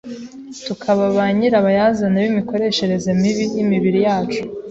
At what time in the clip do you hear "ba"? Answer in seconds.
1.15-1.25